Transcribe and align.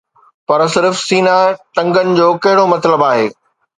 پر 0.47 0.61
صرف 0.75 0.95
سينه 1.07 1.37
ٽنگڻ 1.75 2.07
جو 2.21 2.27
ڪهڙو 2.43 2.65
مطلب 2.75 3.09
آهي؟ 3.11 3.27